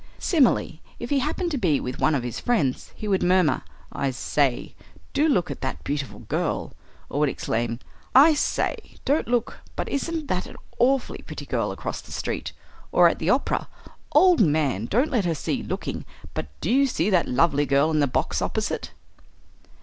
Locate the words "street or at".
12.11-13.19